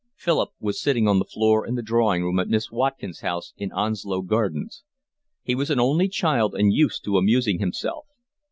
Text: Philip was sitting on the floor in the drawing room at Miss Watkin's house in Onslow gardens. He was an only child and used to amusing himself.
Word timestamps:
Philip 0.15 0.49
was 0.59 0.81
sitting 0.81 1.07
on 1.07 1.19
the 1.19 1.25
floor 1.25 1.63
in 1.63 1.75
the 1.75 1.83
drawing 1.83 2.23
room 2.23 2.39
at 2.39 2.47
Miss 2.47 2.71
Watkin's 2.71 3.19
house 3.19 3.53
in 3.55 3.71
Onslow 3.71 4.23
gardens. 4.23 4.81
He 5.43 5.53
was 5.53 5.69
an 5.69 5.79
only 5.79 6.07
child 6.07 6.55
and 6.55 6.73
used 6.73 7.03
to 7.03 7.19
amusing 7.19 7.59
himself. 7.59 8.07